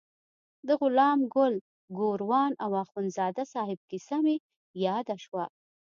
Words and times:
د 0.67 0.69
غلام 0.81 1.19
ګل 1.35 1.55
ګوروان 1.97 2.51
او 2.63 2.71
اخندزاده 2.83 3.43
صاحب 3.53 3.79
کیسه 3.89 4.17
مې 4.25 4.35
یاده 4.85 5.15
شوه. 5.23 5.45